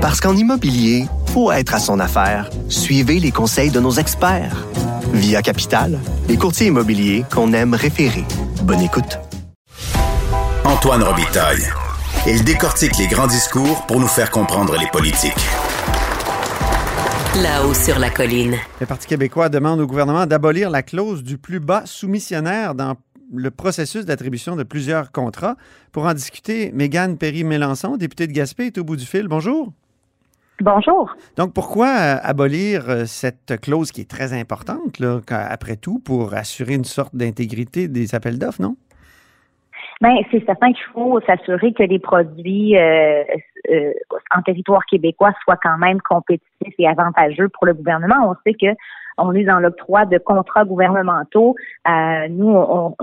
Parce 0.00 0.18
qu'en 0.18 0.34
immobilier, 0.34 1.04
faut 1.26 1.52
être 1.52 1.74
à 1.74 1.78
son 1.78 2.00
affaire. 2.00 2.48
Suivez 2.70 3.20
les 3.20 3.32
conseils 3.32 3.70
de 3.70 3.80
nos 3.80 3.90
experts. 3.90 4.66
Via 5.12 5.42
Capital, 5.42 5.98
les 6.26 6.38
courtiers 6.38 6.68
immobiliers 6.68 7.26
qu'on 7.30 7.52
aime 7.52 7.74
référer. 7.74 8.24
Bonne 8.62 8.80
écoute. 8.80 9.18
Antoine 10.64 11.02
Robitaille. 11.02 11.66
Il 12.26 12.42
décortique 12.44 12.96
les 12.96 13.08
grands 13.08 13.26
discours 13.26 13.84
pour 13.86 14.00
nous 14.00 14.06
faire 14.06 14.30
comprendre 14.30 14.74
les 14.78 14.86
politiques. 14.86 15.34
Là-haut 17.42 17.74
sur 17.74 17.98
la 17.98 18.08
colline. 18.08 18.56
Le 18.80 18.86
Parti 18.86 19.06
québécois 19.06 19.50
demande 19.50 19.80
au 19.80 19.86
gouvernement 19.86 20.24
d'abolir 20.24 20.70
la 20.70 20.82
clause 20.82 21.22
du 21.22 21.36
plus 21.36 21.60
bas 21.60 21.82
soumissionnaire 21.84 22.74
dans 22.74 22.94
le 23.34 23.50
processus 23.50 24.06
d'attribution 24.06 24.56
de 24.56 24.62
plusieurs 24.62 25.12
contrats. 25.12 25.56
Pour 25.92 26.06
en 26.06 26.14
discuter, 26.14 26.72
Mégane 26.72 27.18
Perry-Mélençon, 27.18 27.98
députée 27.98 28.26
de 28.26 28.32
Gaspé, 28.32 28.66
est 28.66 28.78
au 28.78 28.84
bout 28.84 28.96
du 28.96 29.04
fil. 29.04 29.28
Bonjour. 29.28 29.74
Bonjour. 30.60 31.16
Donc, 31.36 31.54
pourquoi 31.54 31.88
euh, 31.88 32.16
abolir 32.22 32.90
euh, 32.90 33.04
cette 33.06 33.58
clause 33.62 33.92
qui 33.92 34.02
est 34.02 34.10
très 34.10 34.38
importante, 34.38 35.00
après 35.28 35.76
tout, 35.76 35.98
pour 36.00 36.34
assurer 36.34 36.74
une 36.74 36.84
sorte 36.84 37.16
d'intégrité 37.16 37.88
des 37.88 38.14
appels 38.14 38.38
d'offres, 38.38 38.60
non? 38.60 38.76
Bien, 40.00 40.16
c'est 40.30 40.44
certain 40.46 40.72
qu'il 40.72 40.84
faut 40.94 41.20
s'assurer 41.26 41.74
que 41.74 41.82
les 41.82 41.98
produits 41.98 42.76
euh, 42.78 43.22
en 44.34 44.40
territoire 44.42 44.84
québécois 44.86 45.32
soient 45.44 45.58
quand 45.62 45.76
même 45.76 46.00
compétitifs 46.00 46.74
et 46.78 46.88
avantageux 46.88 47.50
pour 47.50 47.66
le 47.66 47.74
gouvernement. 47.74 48.30
On 48.30 48.34
sait 48.46 48.54
que 48.54 48.74
on 49.18 49.34
est 49.34 49.44
dans 49.44 49.58
l'octroi 49.58 50.06
de 50.06 50.16
contrats 50.16 50.64
gouvernementaux. 50.64 51.54
Euh, 51.86 52.28
nous, 52.30 52.48
on, 52.48 52.94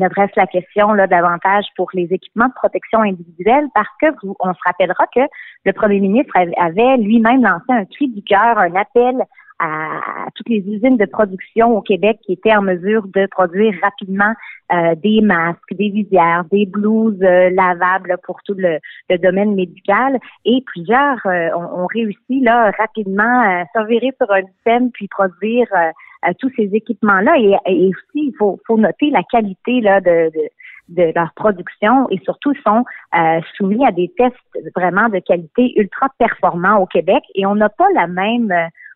adresse 0.00 0.30
la 0.36 0.46
question 0.46 0.92
là 0.92 1.08
davantage 1.08 1.64
pour 1.76 1.90
les 1.94 2.06
équipements 2.12 2.46
de 2.46 2.54
protection 2.54 3.00
individuelle 3.00 3.66
parce 3.74 3.88
que 4.00 4.06
on 4.38 4.54
se 4.54 4.60
rappellera 4.64 5.06
que 5.14 5.20
le 5.64 5.72
premier 5.72 5.98
ministre 5.98 6.32
avait 6.36 6.96
lui-même 6.98 7.42
lancé 7.42 7.64
un 7.70 7.84
cri 7.86 8.08
du 8.08 8.22
cœur, 8.22 8.58
un 8.58 8.74
appel 8.76 9.16
à, 9.60 10.00
toutes 10.34 10.48
les 10.48 10.60
usines 10.66 10.96
de 10.96 11.04
production 11.04 11.76
au 11.76 11.82
Québec 11.82 12.18
qui 12.24 12.32
étaient 12.32 12.56
en 12.56 12.62
mesure 12.62 13.06
de 13.08 13.26
produire 13.26 13.74
rapidement 13.82 14.32
euh, 14.72 14.94
des 14.94 15.20
masques, 15.20 15.72
des 15.72 15.90
visières, 15.90 16.44
des 16.50 16.64
blouses 16.64 17.22
euh, 17.22 17.50
lavables 17.50 18.16
pour 18.24 18.40
tout 18.44 18.54
le, 18.56 18.78
domaine 19.18 19.54
médical. 19.54 20.18
Et 20.46 20.62
plusieurs 20.64 21.18
euh, 21.26 21.50
ont, 21.54 21.86
réussi 21.86 22.40
là 22.40 22.70
rapidement 22.78 23.22
à 23.24 23.64
s'envirer 23.74 24.12
sur 24.16 24.30
un 24.32 24.42
système 24.54 24.90
puis 24.90 25.08
produire 25.08 25.66
tous 26.38 26.50
ces 26.56 26.70
équipements-là. 26.72 27.34
Et, 27.66 27.88
aussi, 27.88 28.28
il 28.28 28.34
faut, 28.38 28.58
faut 28.66 28.78
noter 28.78 29.10
la 29.10 29.22
qualité 29.24 29.80
là 29.80 30.00
de, 30.00 30.30
de 30.34 30.48
de 30.88 31.12
leur 31.14 31.32
production 31.34 32.08
et 32.10 32.18
surtout 32.24 32.52
sont 32.66 32.84
soumis 33.56 33.86
à 33.86 33.92
des 33.92 34.12
tests 34.18 34.34
vraiment 34.74 35.08
de 35.08 35.20
qualité 35.20 35.72
ultra 35.76 36.08
performants 36.18 36.78
au 36.78 36.86
Québec 36.86 37.22
et 37.36 37.46
on 37.46 37.54
n'a 37.54 37.68
pas 37.68 37.86
la 37.94 38.08
même 38.08 38.52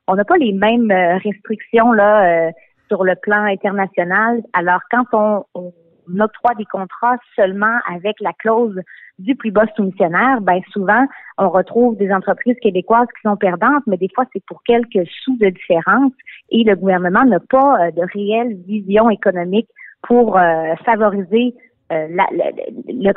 on 0.07 0.15
n'a 0.17 0.25
pas 0.25 0.37
les 0.37 0.53
mêmes 0.53 0.91
euh, 0.91 1.17
restrictions 1.19 1.93
là 1.93 2.49
euh, 2.49 2.51
sur 2.89 3.05
le 3.05 3.15
plan 3.17 3.45
international. 3.45 4.43
Alors 4.53 4.81
quand 4.91 5.05
on, 5.13 5.45
on, 5.55 5.73
octroie 6.21 6.55
des 6.59 6.67
contrats 6.67 7.17
seulement 7.35 7.79
avec 7.91 8.17
la 8.21 8.35
clause 8.35 8.79
du 9.19 9.35
plus 9.37 9.51
bas 9.51 9.65
soumissionnaire, 9.75 10.43
ben 10.43 10.61
souvent 10.71 11.07
on 11.39 11.49
retrouve 11.49 11.97
des 11.97 12.13
entreprises 12.13 12.59
québécoises 12.61 13.07
qui 13.17 13.27
sont 13.27 13.37
perdantes, 13.37 13.83
mais 13.87 13.97
des 13.97 14.11
fois 14.15 14.27
c'est 14.35 14.45
pour 14.45 14.63
quelques 14.65 15.09
sous 15.23 15.39
de 15.39 15.49
différence 15.49 16.13
et 16.51 16.63
le 16.63 16.77
gouvernement 16.77 17.25
n'a 17.25 17.41
pas 17.41 17.87
euh, 17.87 17.91
de 17.91 18.03
réelle 18.13 18.55
vision 18.67 19.09
économique 19.09 19.69
pour 20.03 20.39
favoriser 20.85 21.55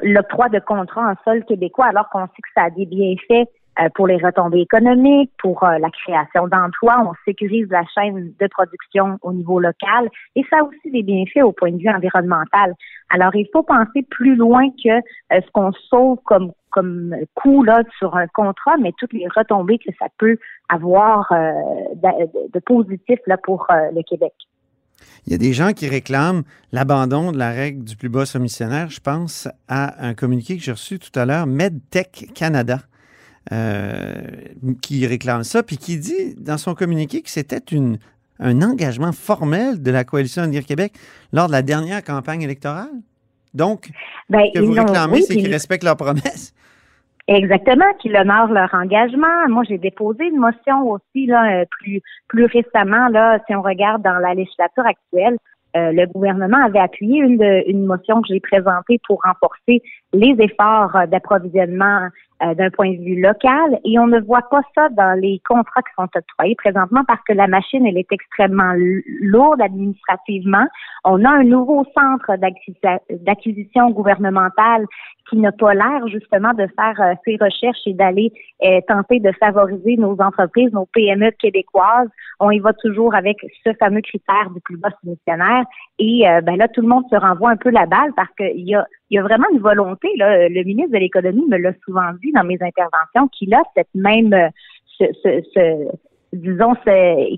l'octroi 0.04 0.48
de 0.48 0.60
contrats 0.60 1.12
en 1.12 1.16
sol 1.26 1.44
québécois, 1.44 1.88
alors 1.88 2.08
qu'on 2.10 2.26
sait 2.28 2.42
que 2.42 2.50
ça 2.56 2.64
a 2.64 2.70
des 2.70 2.86
bienfaits 2.86 3.50
euh, 3.67 3.67
pour 3.95 4.08
les 4.08 4.17
retombées 4.17 4.61
économiques, 4.61 5.31
pour 5.39 5.64
euh, 5.64 5.78
la 5.78 5.89
création 5.89 6.47
d'emplois. 6.47 7.03
On 7.06 7.14
sécurise 7.25 7.67
la 7.70 7.83
chaîne 7.94 8.33
de 8.39 8.47
production 8.47 9.17
au 9.22 9.33
niveau 9.33 9.59
local 9.59 10.09
et 10.36 10.44
ça 10.50 10.59
a 10.59 10.64
aussi 10.64 10.92
des 10.92 11.03
bienfaits 11.03 11.44
au 11.44 11.52
point 11.52 11.71
de 11.71 11.77
vue 11.77 11.89
environnemental. 11.89 12.73
Alors, 13.10 13.36
il 13.36 13.48
faut 13.54 13.64
penser 13.64 14.04
plus 14.10 14.36
loin 14.36 14.70
que 14.83 14.89
euh, 14.89 15.02
ce 15.32 15.52
qu'on 15.52 15.71
sauve 15.89 16.20
comme 16.26 16.52
comme 16.70 17.16
coût 17.33 17.64
là 17.64 17.82
sur 17.98 18.16
un 18.16 18.27
contrat, 18.27 18.77
mais 18.77 18.92
toutes 18.99 19.14
les 19.14 19.26
retombées 19.36 19.80
que 19.80 19.89
ça 19.98 20.08
peut 20.20 20.37
avoir 20.70 21.26
de, 21.32 22.52
de, 22.54 22.60
positif 22.60 23.17
là 23.26 23.37
pour 23.37 23.66
le 23.70 24.04
Québec. 24.04 24.33
Il 25.26 25.32
y 25.32 25.36
a 25.36 25.37
des 25.37 25.54
gens 25.54 25.73
qui 25.73 25.87
réclament 25.87 26.43
l'abandon 26.71 27.32
de 27.32 27.37
la 27.37 27.52
règle 27.52 27.83
du 27.83 27.95
plus 27.95 28.10
bas 28.10 28.26
soumissionnaire. 28.26 28.89
Je 28.89 28.99
pense 28.99 29.48
à 29.67 30.05
un 30.05 30.14
communiqué 30.14 30.58
que 30.58 30.64
j'ai 30.64 30.71
reçu 30.71 30.99
tout 30.99 31.17
à 31.17 31.26
l'heure, 31.26 31.48
MedTech 31.48 32.32
Canada, 32.36 32.80
euh, 33.52 34.16
qui 34.82 35.06
réclame 35.08 35.44
ça, 35.44 35.64
puis 35.64 35.78
qui 35.78 35.98
dit 35.98 36.36
dans 36.36 36.58
son 36.58 36.76
communiqué 36.76 37.22
que 37.22 37.30
c'était 37.30 37.64
une, 37.72 37.98
un 38.40 38.62
engagement 38.62 39.12
formel 39.12 39.82
de 39.82 39.92
la 39.92 40.04
Coalition 40.04 40.44
Avenir 40.44 40.66
Québec 40.66 40.94
lors 41.32 41.48
de 41.48 41.54
la 41.54 41.62
dernière 41.62 42.04
campagne 42.04 42.42
électorale. 42.42 42.90
Donc, 43.54 43.90
ben, 44.30 44.42
ce 44.54 44.60
que 44.60 44.66
vous 44.66 44.74
réclamez, 44.74 45.22
c'est 45.22 45.36
qu'ils 45.36 45.52
respectent 45.52 45.84
leurs 45.84 45.98
promesses. 45.98 46.54
Exactement, 47.28 47.86
qu'ils 48.00 48.16
honorent 48.16 48.54
leur 48.54 48.74
engagement. 48.74 49.50
Moi, 49.50 49.64
j'ai 49.68 49.78
déposé 49.78 50.26
une 50.26 50.40
motion 50.40 50.90
aussi 50.90 51.26
là, 51.26 51.62
euh, 51.62 51.66
plus 51.70 52.02
plus 52.30 52.46
récemment 52.46 53.10
là, 53.10 53.40
si 53.48 53.56
on 53.56 53.62
regarde 53.62 54.02
dans 54.02 54.18
la 54.20 54.34
législature 54.34 54.86
actuelle, 54.86 55.38
euh, 55.76 55.92
le 55.92 56.06
gouvernement 56.08 56.64
avait 56.64 56.80
appuyé 56.80 57.20
une, 57.20 57.44
une 57.68 57.86
motion 57.86 58.22
que 58.22 58.30
j'ai 58.30 58.40
présentée 58.40 59.00
pour 59.06 59.22
renforcer 59.24 59.82
les 60.14 60.36
efforts 60.40 60.96
d'approvisionnement 61.10 62.08
euh, 62.43 62.53
d'un 62.53 62.70
point 62.70 62.92
de 62.92 62.98
vue 62.98 63.20
local 63.20 63.80
et 63.83 63.98
on 63.98 64.05
ne 64.05 64.20
voit 64.20 64.43
pas 64.52 64.61
ça 64.75 64.89
dans 64.89 65.20
les 65.20 65.42
contrats 65.48 65.81
qui 65.81 65.93
sont 65.98 66.08
octroyés 66.15 66.53
présentement 66.55 67.02
parce 67.08 67.21
que 67.27 67.33
la 67.33 67.48
machine, 67.48 67.83
elle 67.87 67.98
est 67.98 68.11
extrêmement 68.11 68.73
lourde 69.21 69.59
administrativement. 69.59 70.67
On 71.03 71.25
a 71.25 71.30
un 71.31 71.43
nouveau 71.43 71.83
centre 71.98 72.37
d'acquisition 73.09 73.89
gouvernementale 73.89 74.86
qui 75.30 75.37
n'a 75.37 75.52
pas 75.52 75.73
l'air 75.73 76.08
justement 76.09 76.53
de 76.53 76.67
faire 76.75 77.02
euh, 77.02 77.15
ses 77.25 77.37
recherches 77.42 77.81
et 77.87 77.93
d'aller 77.93 78.31
euh, 78.64 78.81
tenter 78.87 79.19
de 79.19 79.31
favoriser 79.39 79.98
nos 79.98 80.15
entreprises, 80.21 80.71
nos 80.73 80.86
PME 80.86 81.31
québécoises. 81.39 82.09
On 82.39 82.52
y 82.52 82.59
va 82.59 82.73
toujours 82.73 83.15
avec 83.15 83.37
ce 83.65 83.73
fameux 83.80 84.02
critère 84.02 84.52
du 84.54 84.61
plus 84.61 84.77
bas 84.77 84.89
soumissionnaire. 85.02 85.65
Et 85.98 86.23
ben 86.43 86.55
là, 86.55 86.67
tout 86.67 86.81
le 86.81 86.87
monde 86.87 87.05
se 87.09 87.15
renvoie 87.15 87.49
un 87.49 87.58
peu 87.58 87.71
la 87.71 87.87
balle 87.87 88.14
parce 88.15 88.30
qu'il 88.37 88.69
y 88.69 88.75
a 88.75 88.86
il 89.10 89.16
y 89.16 89.20
a 89.20 89.23
vraiment 89.23 89.48
une 89.52 89.60
volonté. 89.60 90.10
Là, 90.18 90.50
le 90.50 90.64
ministre 90.64 90.92
de 90.92 90.98
l'Économie 90.98 91.45
me 91.48 91.58
l'a 91.58 91.73
souvent 91.86 92.12
dit 92.22 92.32
dans 92.34 92.44
mes 92.44 92.58
interventions 92.62 93.28
qu'il 93.30 93.54
a 93.54 93.62
cette 93.76 93.94
même, 93.95 94.36
ce, 94.98 95.06
ce, 95.23 95.42
ce 95.54 95.88
disons, 96.34 96.73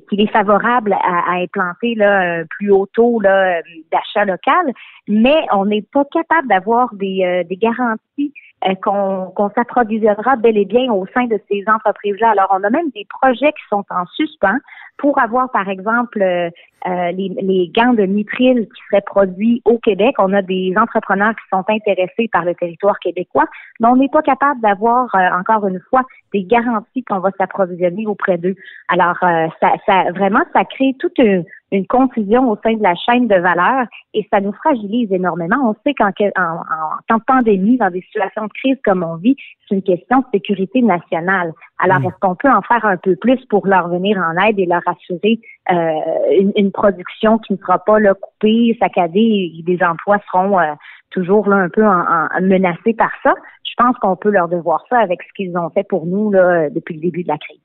qu'il 0.10 0.22
est 0.22 0.32
favorable 0.32 0.94
à, 0.94 1.32
à, 1.32 1.36
implanter 1.38 1.96
là, 1.96 2.40
un 2.40 2.46
plus 2.46 2.72
haut 2.72 2.88
taux 2.94 3.22
d'achat 3.22 4.26
local, 4.26 4.74
mais 5.08 5.46
on 5.54 5.66
n'est 5.66 5.86
pas 5.94 6.06
capable 6.06 6.48
d'avoir 6.48 6.94
des, 6.96 7.22
euh, 7.24 7.44
des 7.48 7.58
garanties 7.58 8.34
euh, 8.68 8.76
qu'on 8.84 9.50
s'approvisionnera 9.56 10.36
bel 10.36 10.58
et 10.58 10.66
bien 10.66 10.92
au 10.92 11.06
sein 11.14 11.28
de 11.28 11.40
ces 11.50 11.64
entreprises-là. 11.66 12.32
Alors, 12.32 12.48
on 12.52 12.62
a 12.64 12.70
même 12.70 12.90
des 12.90 13.08
projets 13.22 13.54
qui 13.54 13.64
sont 13.70 13.86
en 13.90 14.06
suspens 14.08 14.58
pour 14.98 15.18
avoir, 15.18 15.50
par 15.52 15.70
exemple, 15.70 16.22
euh, 16.22 16.50
euh, 16.86 17.12
les, 17.12 17.30
les, 17.42 17.72
gants 17.74 17.94
de 17.94 18.04
nitril 18.04 18.68
qui 18.68 18.82
seraient 18.90 19.02
produits 19.06 19.62
au 19.64 19.78
Québec. 19.78 20.16
On 20.18 20.34
a 20.34 20.42
des 20.42 20.74
entrepreneurs 20.76 21.32
qui 21.32 21.48
sont 21.54 21.64
intéressés 21.70 22.28
par 22.34 22.44
le 22.44 22.54
territoire 22.54 23.00
québécois, 23.00 23.46
mais 23.80 23.88
on 23.88 23.96
n'est 23.96 24.10
pas 24.10 24.22
capable 24.22 24.60
d'avoir, 24.60 25.08
encore 25.40 25.66
une 25.66 25.80
fois, 25.90 26.02
des 26.34 26.44
garanties 26.44 27.04
qu'on 27.04 27.20
va 27.20 27.32
s'approvisionner 27.38 28.08
auprès 28.08 28.38
d'eux. 28.38 28.56
Alors, 28.90 29.18
ça, 29.22 29.72
ça, 29.86 30.12
vraiment, 30.12 30.44
ça 30.54 30.66
crée 30.66 30.96
toute 31.00 31.18
une 31.18 31.46
une 31.72 31.86
confusion 31.88 32.50
au 32.50 32.58
sein 32.64 32.74
de 32.74 32.84
la 32.84 32.96
chaîne 32.96 33.28
de 33.28 33.36
valeur 33.36 33.86
et 34.14 34.28
ça 34.32 34.42
nous 34.42 34.54
fragilise 34.54 35.12
énormément. 35.12 35.58
On 35.64 35.76
sait 35.86 35.94
qu'en 35.94 36.08
en, 36.08 36.62
temps 37.08 37.18
de 37.18 37.24
pandémie, 37.26 37.78
dans 37.78 37.92
des 37.92 38.02
situations 38.02 38.46
de 38.46 38.54
crise 38.54 38.78
comme 38.84 39.04
on 39.04 39.16
vit, 39.16 39.36
c'est 39.68 39.76
une 39.76 39.84
question 39.84 40.20
de 40.20 40.26
sécurité 40.34 40.82
nationale. 40.82 41.54
Alors, 41.78 42.00
mm. 42.00 42.06
est-ce 42.06 42.20
qu'on 42.22 42.36
peut 42.36 42.50
en 42.50 42.62
faire 42.62 42.84
un 42.86 42.98
peu 42.98 43.16
plus 43.16 43.44
pour 43.46 43.68
leur 43.68 43.88
venir 43.90 44.18
en 44.18 44.36
aide 44.46 44.60
et 44.60 44.66
leur 44.66 44.82
assurer 44.86 45.40
euh, 45.72 46.52
une, 46.56 46.72
production 46.72 47.38
qui 47.40 47.54
ne 47.54 47.58
sera 47.58 47.80
pas 47.80 48.00
là, 48.00 48.14
coupée, 48.14 48.78
saccadée 48.80 49.54
et 49.58 49.64
des 49.64 49.84
emplois 49.84 50.18
seront 50.32 50.60
euh, 50.60 50.74
toujours 51.12 51.48
là 51.50 51.58
un 51.58 51.70
peu 51.70 51.86
en, 51.86 52.28
menacés 52.42 52.94
par 52.94 53.12
ça? 53.24 53.34
Je 53.64 53.74
pense 53.78 53.96
qu'on 53.98 54.16
peut 54.16 54.30
leur 54.30 54.50
devoir 54.50 54.84
ça 54.90 55.00
avec 55.00 55.22
ce 55.24 55.34
qu'ils 55.36 55.58
ont 55.58 55.70
fait 55.70 55.88
pour 55.88 56.06
nous 56.06 56.32
là, 56.32 56.70
depuis 56.70 56.96
le 56.96 57.02
début 57.02 57.24
de 57.24 57.30
la 57.30 57.38
crise. 57.38 57.60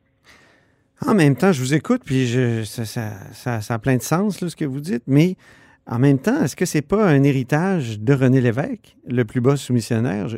En 1.06 1.14
même 1.14 1.36
temps, 1.36 1.52
je 1.52 1.60
vous 1.60 1.74
écoute, 1.74 2.00
puis 2.04 2.26
je, 2.26 2.64
ça, 2.64 3.60
a 3.68 3.78
plein 3.78 3.96
de 3.96 4.02
sens, 4.02 4.40
là, 4.40 4.48
ce 4.48 4.56
que 4.56 4.64
vous 4.64 4.80
dites, 4.80 5.02
mais 5.06 5.36
en 5.86 5.98
même 5.98 6.18
temps, 6.18 6.42
est-ce 6.42 6.56
que 6.56 6.64
c'est 6.64 6.80
pas 6.80 7.06
un 7.06 7.22
héritage 7.24 8.00
de 8.00 8.14
René 8.14 8.40
Lévesque, 8.40 8.96
le 9.06 9.26
plus 9.26 9.42
bas 9.42 9.56
soumissionnaire? 9.56 10.28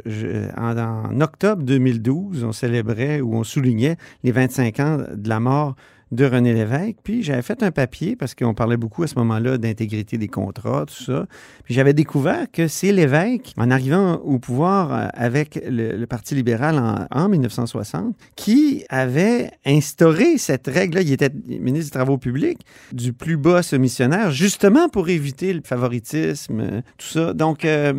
en, 0.56 1.20
octobre 1.20 1.62
2012, 1.62 2.42
on 2.42 2.50
célébrait 2.50 3.20
ou 3.20 3.36
on 3.36 3.44
soulignait 3.44 3.96
les 4.24 4.32
25 4.32 4.80
ans 4.80 4.98
de 5.14 5.28
la 5.28 5.38
mort 5.38 5.76
de 6.12 6.24
René 6.24 6.52
Lévesque. 6.52 6.96
Puis 7.02 7.22
j'avais 7.22 7.42
fait 7.42 7.62
un 7.62 7.70
papier 7.70 8.16
parce 8.16 8.34
qu'on 8.34 8.54
parlait 8.54 8.76
beaucoup 8.76 9.02
à 9.02 9.06
ce 9.06 9.16
moment-là 9.16 9.58
d'intégrité 9.58 10.18
des 10.18 10.28
contrats, 10.28 10.84
tout 10.86 11.02
ça. 11.02 11.26
Puis 11.64 11.74
j'avais 11.74 11.94
découvert 11.94 12.46
que 12.52 12.68
c'est 12.68 12.92
Lévesque, 12.92 13.52
en 13.56 13.70
arrivant 13.70 14.14
au 14.24 14.38
pouvoir 14.38 14.92
euh, 14.92 15.08
avec 15.14 15.60
le, 15.68 16.06
Parti 16.06 16.36
libéral 16.36 17.06
en, 17.10 17.28
1960, 17.28 18.14
qui 18.36 18.84
avait 18.88 19.50
instauré 19.66 20.38
cette 20.38 20.68
règle-là. 20.68 21.02
Il 21.02 21.12
était 21.12 21.30
ministre 21.48 21.90
des 21.90 21.98
Travaux 21.98 22.18
publics 22.18 22.60
du 22.92 23.12
plus 23.12 23.36
bas 23.36 23.62
soumissionnaire, 23.62 24.30
justement 24.30 24.88
pour 24.88 25.08
éviter 25.08 25.52
le 25.52 25.62
favoritisme, 25.64 26.82
tout 26.96 27.06
ça. 27.06 27.32
Donc, 27.34 27.64
euh, 27.64 27.92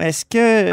est-ce 0.00 0.24
que 0.24 0.72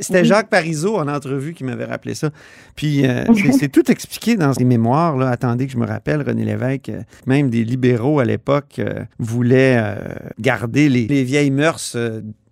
c'était 0.00 0.24
Jacques 0.24 0.48
Parizeau 0.48 0.96
en 0.96 1.08
entrevue 1.08 1.52
qui 1.52 1.64
m'avait 1.64 1.84
rappelé 1.84 2.14
ça? 2.14 2.30
Puis 2.74 3.06
euh, 3.06 3.24
c'est 3.58 3.70
tout 3.70 3.90
expliqué 3.90 4.36
dans 4.36 4.54
ses 4.54 4.64
mémoires. 4.64 5.16
Là. 5.16 5.28
Attendez 5.28 5.66
que 5.66 5.72
je 5.72 5.78
me 5.82 5.86
rappelle, 5.86 6.22
René 6.22 6.44
Lévesque, 6.44 6.88
euh, 6.88 7.02
même 7.26 7.50
des 7.50 7.64
libéraux 7.64 8.20
à 8.20 8.24
l'époque 8.24 8.80
voulaient 9.18 9.96
garder 10.38 10.88
les, 10.88 11.06
les, 11.06 11.24
vieilles 11.24 11.50
mœurs 11.50 11.96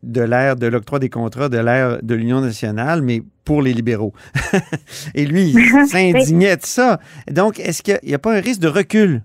de 0.03 0.21
l'ère 0.21 0.57
de 0.57 0.67
l'octroi 0.67 0.99
des 0.99 1.09
contrats 1.09 1.49
de 1.49 1.59
l'ère 1.59 2.03
de 2.03 2.15
l'Union 2.15 2.41
nationale, 2.41 3.03
mais 3.03 3.23
pour 3.45 3.63
les 3.63 3.73
libéraux. 3.73 4.13
Et 5.15 5.27
lui, 5.27 5.51
il 5.51 5.87
s'indignait 5.89 6.57
de 6.57 6.65
ça. 6.65 7.01
Donc, 7.31 7.59
est-ce 7.59 7.83
qu'il 7.83 7.99
n'y 8.05 8.15
a, 8.15 8.19
pas 8.19 8.37
un 8.37 8.41
risque 8.41 8.61
de 8.61 8.69
recul? 8.69 9.23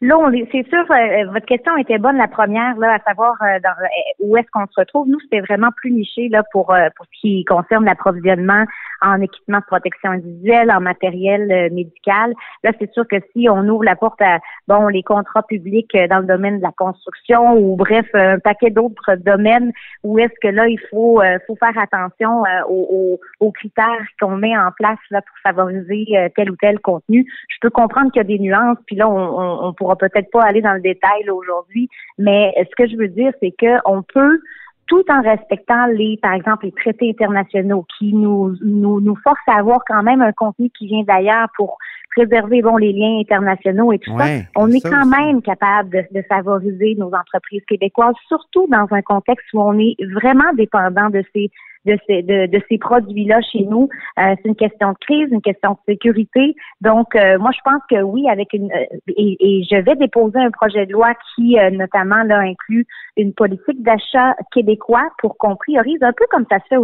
Là, 0.00 0.14
c'est 0.52 0.64
sûr, 0.68 0.84
euh, 0.92 1.24
votre 1.32 1.46
question 1.46 1.76
était 1.76 1.98
bonne 1.98 2.18
la 2.18 2.28
première, 2.28 2.76
là, 2.76 2.94
à 2.94 2.98
savoir 3.00 3.34
euh, 3.42 3.58
dans, 3.64 3.70
euh, 3.70 4.12
où 4.20 4.36
est-ce 4.36 4.46
qu'on 4.52 4.64
se 4.66 4.78
retrouve. 4.78 5.08
Nous, 5.08 5.18
c'était 5.18 5.40
vraiment 5.40 5.70
plus 5.76 5.90
niché 5.90 6.28
là 6.28 6.44
pour 6.52 6.66
pour 6.66 7.06
ce 7.06 7.20
qui 7.20 7.44
concerne 7.44 7.84
l'approvisionnement 7.84 8.64
en 9.00 9.20
équipement 9.20 9.58
de 9.58 9.64
protection 9.64 10.10
individuelle, 10.10 10.70
en 10.70 10.80
matériel 10.80 11.72
médical. 11.72 12.32
Là, 12.62 12.70
c'est 12.78 12.92
sûr 12.92 13.06
que 13.08 13.16
si 13.32 13.48
on 13.48 13.66
ouvre 13.68 13.84
la 13.84 13.96
porte 13.96 14.20
à 14.22 14.38
bon 14.68 14.86
les 14.86 15.02
contrats 15.02 15.42
publics 15.42 15.96
dans 16.08 16.18
le 16.18 16.26
domaine 16.26 16.58
de 16.58 16.62
la 16.62 16.72
construction 16.76 17.54
ou 17.54 17.76
bref 17.76 18.06
un 18.14 18.38
paquet 18.38 18.70
d'autres 18.70 19.16
domaines, 19.16 19.72
où 20.04 20.18
est-ce 20.18 20.34
que 20.40 20.48
là 20.48 20.68
il 20.68 20.80
faut 20.90 21.20
faut 21.46 21.56
faire 21.56 21.76
attention 21.76 22.42
aux, 22.68 23.18
aux, 23.40 23.52
critères 23.52 24.06
qu'on 24.20 24.36
met 24.36 24.56
en 24.56 24.70
place 24.76 24.98
là 25.10 25.22
pour 25.22 25.36
favoriser 25.42 26.06
tel 26.36 26.50
ou 26.50 26.56
tel 26.56 26.78
contenu. 26.80 27.26
Je 27.48 27.56
peux 27.60 27.70
comprendre 27.70 28.12
qu'il 28.12 28.20
y 28.20 28.24
a 28.24 28.28
des 28.28 28.38
nuances, 28.38 28.78
puis 28.86 28.96
là 28.96 29.08
on, 29.08 29.16
on, 29.16 29.68
on 29.68 29.72
pourra 29.88 29.96
peut-être 29.96 30.30
pas 30.30 30.42
aller 30.42 30.60
dans 30.60 30.74
le 30.74 30.80
détail 30.80 31.28
aujourd'hui, 31.30 31.88
mais 32.18 32.52
ce 32.58 32.74
que 32.76 32.88
je 32.88 32.96
veux 32.96 33.08
dire, 33.08 33.32
c'est 33.40 33.54
qu'on 33.58 34.02
peut 34.02 34.40
tout 34.86 35.04
en 35.10 35.20
respectant 35.20 35.86
les, 35.86 36.18
par 36.22 36.32
exemple, 36.32 36.64
les 36.64 36.72
traités 36.72 37.10
internationaux 37.10 37.84
qui 37.98 38.14
nous, 38.14 38.56
nous, 38.64 39.00
nous 39.00 39.16
forcent 39.16 39.38
à 39.46 39.58
avoir 39.58 39.80
quand 39.86 40.02
même 40.02 40.22
un 40.22 40.32
contenu 40.32 40.70
qui 40.70 40.86
vient 40.86 41.02
d'ailleurs 41.06 41.48
pour 41.56 41.76
préserver 42.16 42.62
bon 42.62 42.76
les 42.76 42.92
liens 42.92 43.20
internationaux 43.20 43.92
et 43.92 43.98
tout 43.98 44.16
ça, 44.18 44.24
on 44.56 44.70
est 44.70 44.80
quand 44.80 45.06
même 45.06 45.42
capable 45.42 45.90
de, 45.90 46.04
de, 46.10 46.22
favoriser 46.22 46.94
nos 46.96 47.12
entreprises 47.14 47.62
québécoises, 47.68 48.14
surtout 48.28 48.66
dans 48.68 48.86
un 48.90 49.02
contexte 49.02 49.46
où 49.52 49.60
on 49.60 49.78
est 49.78 49.94
vraiment 50.14 50.52
dépendant 50.56 51.10
de 51.10 51.22
ces 51.34 51.50
de 51.88 51.98
ces, 52.06 52.22
de, 52.22 52.46
de 52.46 52.60
ces 52.68 52.78
produits-là 52.78 53.40
chez 53.40 53.64
nous. 53.64 53.88
Euh, 54.18 54.34
c'est 54.36 54.48
une 54.48 54.56
question 54.56 54.92
de 54.92 54.98
crise, 55.00 55.28
une 55.30 55.40
question 55.40 55.72
de 55.72 55.92
sécurité. 55.92 56.54
Donc, 56.80 57.16
euh, 57.16 57.38
moi, 57.38 57.50
je 57.56 57.60
pense 57.64 57.82
que 57.90 58.02
oui, 58.02 58.28
avec 58.28 58.52
une 58.52 58.70
euh, 58.70 58.84
et, 59.16 59.36
et, 59.40 59.64
je 59.64 59.76
vais 59.76 59.96
déposer 59.96 60.38
un 60.38 60.50
projet 60.50 60.86
de 60.86 60.92
loi 60.92 61.14
qui, 61.34 61.56
notamment, 61.72 62.22
là, 62.24 62.38
inclut 62.40 62.86
une 63.18 63.34
politique 63.34 63.82
d'achat 63.82 64.34
québécois 64.52 65.06
pour 65.18 65.36
qu'on 65.36 65.56
priorise 65.56 66.02
un 66.02 66.12
peu 66.12 66.24
comme 66.30 66.46
ça 66.50 66.58
se 66.60 66.68
fait 66.68 66.76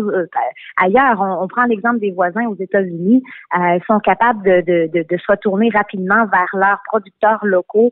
ailleurs. 0.76 1.20
On, 1.20 1.48
prend 1.48 1.64
l'exemple 1.64 2.00
des 2.00 2.10
voisins 2.10 2.46
aux 2.46 2.56
États-Unis. 2.56 3.22
ils 3.54 3.82
sont 3.86 4.00
capables 4.00 4.42
de, 4.42 4.60
de, 4.60 4.90
de, 4.92 5.06
de, 5.08 5.16
se 5.16 5.25
retourner 5.31 5.70
rapidement 5.72 6.26
vers 6.26 6.48
leurs 6.54 6.81
producteurs 6.86 7.38
locaux 7.44 7.90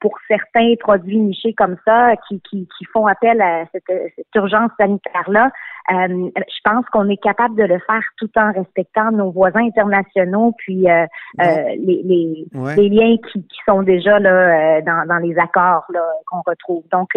pour 0.00 0.16
certains 0.28 0.74
produits 0.78 1.18
nichés 1.18 1.54
comme 1.54 1.76
ça 1.84 2.14
qui, 2.28 2.40
qui, 2.48 2.68
qui 2.78 2.84
font 2.92 3.06
appel 3.06 3.40
à 3.40 3.64
cette, 3.72 4.12
cette 4.16 4.34
urgence 4.34 4.70
sanitaire-là. 4.78 5.50
Euh, 5.90 6.30
je 6.36 6.60
pense 6.70 6.84
qu'on 6.92 7.08
est 7.08 7.20
capable 7.20 7.56
de 7.56 7.64
le 7.64 7.78
faire 7.80 8.02
tout 8.16 8.30
en 8.36 8.52
respectant 8.52 9.10
nos 9.10 9.30
voisins 9.30 9.64
internationaux, 9.64 10.54
puis 10.58 10.88
euh, 10.88 11.04
euh, 11.40 11.44
les, 11.76 12.88
liens 12.88 13.16
qui, 13.32 13.42
qui, 13.42 13.58
sont 13.66 13.82
déjà 13.82 14.18
là 14.20 14.80
dans, 14.82 15.06
dans 15.08 15.18
les 15.18 15.36
accords 15.38 15.84
qu'on 16.26 16.42
retrouve. 16.46 16.84
Donc, 16.92 17.10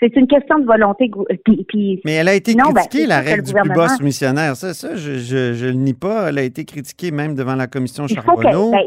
c'est 0.00 0.14
une 0.16 0.26
question 0.26 0.58
de 0.58 0.66
volonté. 0.66 1.10
Puis, 1.44 1.64
puis 1.68 2.00
Mais 2.04 2.14
elle 2.14 2.28
a 2.28 2.34
été 2.34 2.54
ben, 2.54 2.72
critiquée, 2.72 3.06
la 3.06 3.20
règle 3.20 3.42
du 3.42 3.52
plus 3.52 3.70
bas 3.70 3.96
missionnaire. 4.00 4.56
Ça, 4.56 4.74
ça 4.74 4.94
je, 4.94 5.14
je, 5.14 5.52
je, 5.54 5.66
le 5.66 5.72
nie 5.72 5.94
pas. 5.94 6.28
Elle 6.28 6.38
a 6.38 6.42
été 6.42 6.64
critiquée 6.64 7.10
même 7.10 7.34
devant 7.34 7.56
la 7.56 7.66
commission 7.66 8.06
Charbonneau. 8.06 8.70
Ben, 8.70 8.82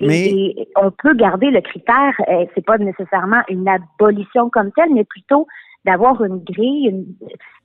mais 0.00 0.54
on 0.76 0.92
peut 0.92 1.14
garder 1.14 1.50
le 1.50 1.60
critère, 1.60 2.14
c'est 2.54 2.64
pas 2.64 2.78
nécessairement 2.78 3.42
une 3.48 3.66
abolition 3.68 4.48
comme 4.48 4.70
telle, 4.72 4.94
mais 4.94 5.04
plutôt 5.04 5.46
d'avoir 5.88 6.22
une 6.22 6.44
grille 6.44 6.88
une, 6.88 7.06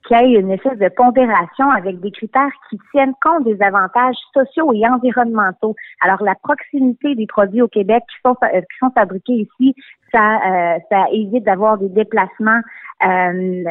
qui 0.06 0.14
ait 0.14 0.32
une 0.32 0.50
espèce 0.50 0.78
de 0.78 0.88
pondération 0.88 1.70
avec 1.70 2.00
des 2.00 2.10
critères 2.10 2.50
qui 2.68 2.78
tiennent 2.90 3.14
compte 3.22 3.44
des 3.44 3.60
avantages 3.62 4.16
sociaux 4.32 4.72
et 4.72 4.86
environnementaux. 4.86 5.74
Alors, 6.00 6.22
la 6.22 6.34
proximité 6.34 7.14
des 7.14 7.26
produits 7.26 7.62
au 7.62 7.68
Québec 7.68 8.02
qui 8.08 8.16
sont, 8.24 8.36
euh, 8.44 8.60
qui 8.60 8.78
sont 8.80 8.90
fabriqués 8.94 9.48
ici, 9.48 9.74
ça, 10.14 10.36
euh, 10.36 10.78
ça 10.90 11.06
évite 11.12 11.44
d'avoir 11.44 11.78
des 11.78 11.88
déplacements 11.88 12.60
euh, 13.04 13.64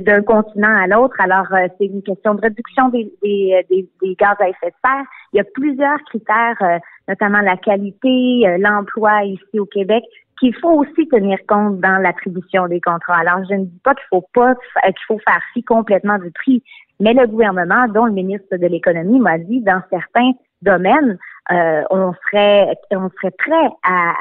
d'un 0.00 0.22
continent 0.22 0.76
à 0.76 0.86
l'autre. 0.86 1.16
Alors, 1.18 1.46
euh, 1.52 1.68
c'est 1.78 1.86
une 1.86 2.02
question 2.02 2.34
de 2.34 2.42
réduction 2.42 2.88
des, 2.90 3.10
des, 3.22 3.64
des, 3.70 3.88
des, 4.02 4.14
gaz 4.14 4.36
à 4.40 4.48
effet 4.48 4.66
de 4.66 4.74
serre. 4.84 5.04
Il 5.32 5.38
y 5.38 5.40
a 5.40 5.44
plusieurs 5.44 5.98
critères, 6.04 6.80
notamment 7.08 7.40
la 7.40 7.56
qualité, 7.56 8.56
l'emploi 8.58 9.24
ici 9.24 9.58
au 9.58 9.66
Québec, 9.66 10.04
qu'il 10.38 10.54
faut 10.56 10.72
aussi 10.72 11.08
tenir 11.08 11.38
compte 11.48 11.80
dans 11.80 11.98
l'attribution 11.98 12.66
des 12.68 12.80
contrats. 12.80 13.18
Alors, 13.18 13.44
je 13.48 13.54
ne 13.54 13.64
dis 13.64 13.80
pas 13.82 13.94
qu'il 13.94 14.06
faut 14.10 14.26
pas 14.32 14.50
euh, 14.50 14.86
qu'il 14.86 15.04
faut 15.06 15.18
faire 15.18 15.40
fi 15.52 15.62
complètement 15.62 16.18
du 16.18 16.30
prix, 16.30 16.62
mais 17.00 17.12
le 17.12 17.26
gouvernement, 17.26 17.88
dont 17.88 18.06
le 18.06 18.12
ministre 18.12 18.56
de 18.56 18.66
l'économie 18.66 19.20
m'a 19.20 19.38
dit, 19.38 19.60
dans 19.60 19.82
certains 19.90 20.32
domaines, 20.62 21.18
euh, 21.52 21.82
on 21.90 22.12
serait 22.26 22.74
on 22.90 23.10
serait 23.10 23.32
prêt 23.32 23.68
à, 23.82 24.14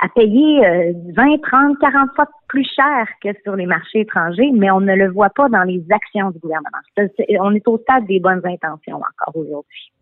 à, 0.00 0.08
payer 0.14 0.92
20, 1.14 1.40
30, 1.42 1.78
40 1.78 2.10
fois 2.14 2.26
plus 2.48 2.68
cher 2.74 3.06
que 3.22 3.28
sur 3.44 3.54
les 3.56 3.66
marchés 3.66 4.00
étrangers, 4.00 4.50
mais 4.52 4.70
on 4.70 4.80
ne 4.80 4.94
le 4.94 5.10
voit 5.10 5.30
pas 5.30 5.48
dans 5.48 5.62
les 5.62 5.84
actions 5.90 6.30
du 6.30 6.38
gouvernement. 6.38 6.78
on 7.40 7.54
est 7.54 7.68
au 7.68 7.78
stade 7.78 8.06
des 8.06 8.20
bonnes 8.20 8.42
intentions 8.44 8.96
encore 8.96 9.36
aujourd'hui. 9.36 9.92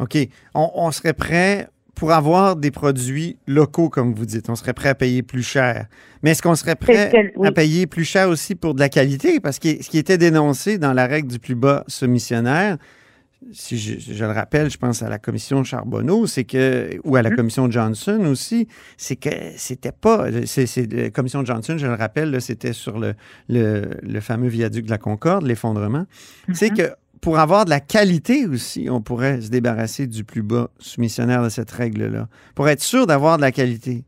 OK. 0.00 0.16
On, 0.54 0.70
on 0.74 0.90
serait 0.90 1.12
prêt 1.12 1.68
pour 1.94 2.12
avoir 2.12 2.56
des 2.56 2.70
produits 2.70 3.36
locaux, 3.46 3.88
comme 3.88 4.14
vous 4.14 4.26
dites, 4.26 4.48
on 4.48 4.56
serait 4.56 4.72
prêt 4.72 4.88
à 4.88 4.94
payer 4.94 5.22
plus 5.22 5.42
cher. 5.42 5.86
Mais 6.22 6.30
est-ce 6.30 6.42
qu'on 6.42 6.54
serait 6.54 6.74
prêt 6.74 7.12
à 7.44 7.52
payer 7.52 7.86
plus 7.86 8.04
cher 8.04 8.28
aussi 8.28 8.54
pour 8.54 8.74
de 8.74 8.80
la 8.80 8.88
qualité? 8.88 9.40
Parce 9.40 9.58
que 9.58 9.82
ce 9.82 9.88
qui 9.88 9.98
était 9.98 10.18
dénoncé 10.18 10.78
dans 10.78 10.92
la 10.92 11.06
règle 11.06 11.28
du 11.28 11.38
plus 11.38 11.54
bas 11.54 11.84
soumissionnaire, 11.86 12.78
si 13.52 13.76
je, 13.78 14.24
le 14.24 14.30
rappelle, 14.30 14.70
je 14.70 14.78
pense 14.78 15.02
à 15.02 15.08
la 15.08 15.18
commission 15.18 15.64
Charbonneau, 15.64 16.26
c'est 16.26 16.44
que, 16.44 16.98
ou 17.04 17.16
à 17.16 17.22
la 17.22 17.30
mm-hmm. 17.30 17.36
commission 17.36 17.70
Johnson 17.70 18.24
aussi, 18.26 18.68
c'est 18.96 19.16
que 19.16 19.30
c'était 19.56 19.92
pas, 19.92 20.26
c'est, 20.46 20.92
la 20.92 21.10
commission 21.10 21.44
Johnson, 21.44 21.76
je 21.76 21.86
le 21.86 21.94
rappelle, 21.94 22.40
c'était 22.40 22.72
sur 22.72 22.98
le, 22.98 23.14
le, 23.48 24.20
fameux 24.20 24.48
viaduc 24.48 24.86
de 24.86 24.90
la 24.90 24.98
Concorde, 24.98 25.44
l'effondrement. 25.44 26.06
C'est 26.52 26.68
mm-hmm. 26.68 26.76
que 26.76 26.94
pour 27.22 27.38
avoir 27.38 27.64
de 27.64 27.70
la 27.70 27.80
qualité 27.80 28.46
aussi, 28.46 28.88
on 28.90 29.00
pourrait 29.00 29.40
se 29.40 29.50
débarrasser 29.50 30.06
du 30.06 30.24
plus 30.24 30.42
bas 30.42 30.68
soumissionnaire 30.78 31.42
de 31.42 31.48
cette 31.48 31.70
règle-là, 31.70 32.26
pour 32.54 32.68
être 32.68 32.82
sûr 32.82 33.06
d'avoir 33.06 33.36
de 33.36 33.42
la 33.42 33.52
qualité. 33.52 34.04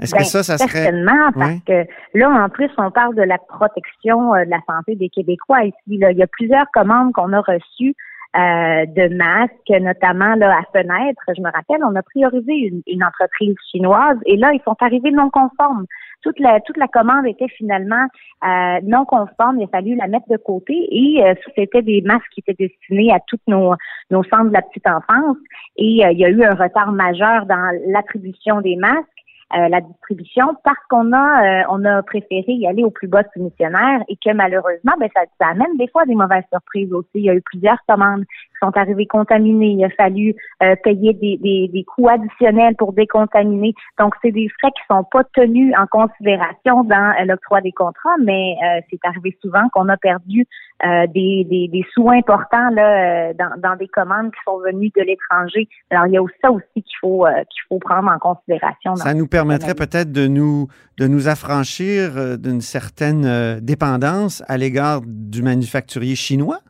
Est-ce 0.00 0.12
que 0.12 0.18
ben, 0.18 0.24
ça, 0.24 0.42
ça 0.42 0.58
serait... 0.58 0.84
Certainement, 0.84 1.32
parce 1.32 1.60
que 1.66 1.86
là, 2.14 2.30
en 2.30 2.48
plus, 2.48 2.70
on 2.76 2.90
parle 2.90 3.14
de 3.14 3.22
la 3.22 3.38
protection 3.38 4.34
euh, 4.34 4.44
de 4.44 4.50
la 4.50 4.60
santé 4.68 4.94
des 4.94 5.08
Québécois 5.08 5.64
ici. 5.64 5.76
Il 5.86 5.98
y 6.00 6.22
a 6.22 6.26
plusieurs 6.26 6.66
commandes 6.72 7.12
qu'on 7.12 7.32
a 7.32 7.40
reçues 7.40 7.94
euh, 8.36 8.86
de 8.86 9.14
masques, 9.14 9.82
notamment 9.82 10.34
là, 10.34 10.58
à 10.58 10.78
fenêtre. 10.78 11.22
Je 11.34 11.40
me 11.40 11.50
rappelle, 11.50 11.82
on 11.84 11.94
a 11.94 12.02
priorisé 12.02 12.72
une, 12.86 13.04
entreprise 13.04 13.56
chinoise 13.70 14.18
et 14.26 14.36
là, 14.36 14.50
ils 14.52 14.60
sont 14.64 14.76
arrivés 14.80 15.10
non 15.10 15.30
conformes 15.30 15.86
toute 16.22 16.38
la 16.40 16.60
toute 16.60 16.76
la 16.76 16.88
commande 16.88 17.26
était 17.26 17.48
finalement 17.48 18.06
euh, 18.44 18.80
non 18.82 19.04
conforme. 19.04 19.58
Il 19.58 19.64
a 19.64 19.68
fallu 19.68 19.94
la 19.96 20.08
mettre 20.08 20.28
de 20.28 20.36
côté 20.36 20.74
et 20.90 21.24
euh, 21.24 21.34
c'était 21.54 21.82
des 21.82 22.02
masques 22.02 22.28
qui 22.32 22.40
étaient 22.40 22.68
destinés 22.68 23.12
à 23.12 23.20
tous 23.26 23.38
nos 23.46 23.74
nos 24.10 24.24
centres 24.24 24.48
de 24.48 24.54
la 24.54 24.62
petite 24.62 24.86
enfance. 24.86 25.36
Et 25.76 26.04
euh, 26.04 26.12
il 26.12 26.18
y 26.18 26.24
a 26.24 26.28
eu 26.28 26.42
un 26.42 26.54
retard 26.54 26.92
majeur 26.92 27.46
dans 27.46 27.70
l'attribution 27.86 28.60
des 28.60 28.76
masques. 28.76 29.06
Euh, 29.54 29.68
la 29.68 29.80
distribution 29.80 30.54
parce 30.62 30.76
qu'on 30.90 31.10
a 31.14 31.64
on 31.70 31.82
a 31.86 32.02
préféré 32.02 32.52
y 32.52 32.66
aller 32.66 32.84
au 32.84 32.90
plus 32.90 33.08
bas 33.08 33.22
soumissionnaire 33.32 34.02
et 34.06 34.16
que 34.16 34.30
malheureusement 34.34 34.92
ben 35.00 35.08
ça, 35.16 35.22
ça, 35.40 35.46
amène 35.48 35.74
des 35.78 35.88
fois 35.88 36.04
des 36.04 36.14
mauvaises 36.14 36.44
surprises 36.52 36.92
aussi. 36.92 37.08
Il 37.14 37.24
y 37.24 37.30
a 37.30 37.34
eu 37.34 37.40
plusieurs 37.40 37.78
commandes 37.88 38.24
sont 38.60 38.76
arrivés 38.76 39.06
contaminés. 39.06 39.76
Il 39.78 39.84
a 39.84 39.90
fallu 39.90 40.34
euh, 40.62 40.74
payer 40.82 41.12
des, 41.14 41.38
des, 41.38 41.68
des, 41.72 41.84
coûts 41.84 42.08
additionnels 42.08 42.74
pour 42.76 42.92
décontaminer. 42.92 43.74
Donc, 43.98 44.14
c'est 44.22 44.30
des 44.30 44.48
frais 44.60 44.70
qui 44.70 44.82
sont 44.90 45.04
pas 45.04 45.24
tenus 45.34 45.74
en 45.78 45.86
considération 45.86 46.84
dans 46.84 47.14
l'octroi 47.26 47.60
des 47.60 47.72
contrats, 47.72 48.16
mais 48.22 48.56
c'est 48.90 49.00
arrivé 49.04 49.36
souvent 49.40 49.68
qu'on 49.72 49.88
a 49.88 49.96
perdu 49.96 50.46
des, 50.82 51.46
des, 51.48 51.68
des, 51.68 51.84
sous 51.92 52.08
importants 52.10 52.70
là, 52.70 53.32
dans, 53.34 53.60
dans 53.60 53.76
des 53.76 53.88
commandes 53.88 54.30
qui 54.30 54.40
sont 54.46 54.58
venues 54.58 54.90
de 54.96 55.02
l'étranger. 55.02 55.68
Alors, 55.90 56.06
il 56.06 56.12
y 56.12 56.16
a 56.16 56.22
aussi 56.22 56.34
ça 56.42 56.50
aussi 56.50 56.64
qu'il 56.74 56.98
faut 57.00 57.26
qu'il 57.50 57.62
faut 57.68 57.78
prendre 57.78 58.10
en 58.10 58.18
considération. 58.18 58.94
Ça 58.96 59.14
nous 59.14 59.26
permettrait 59.26 59.74
peut-être 59.74 60.12
de 60.12 60.26
nous 60.26 60.68
de 60.98 61.06
nous 61.06 61.28
affranchir 61.28 62.38
d'une 62.38 62.60
certaine 62.60 63.60
dépendance 63.60 64.42
à 64.46 64.56
l'égard 64.56 65.00
du 65.04 65.42
manufacturier 65.42 66.16
chinois? 66.16 66.60